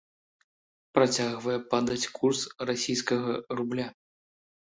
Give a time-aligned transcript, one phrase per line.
[0.97, 3.87] Працягвае падаць курс расійскага рубля.